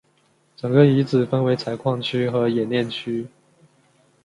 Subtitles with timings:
[0.57, 3.27] 整个遗址分为采矿区和冶炼区。